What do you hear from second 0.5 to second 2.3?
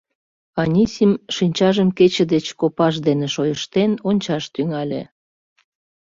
Анисим, шинчажым кече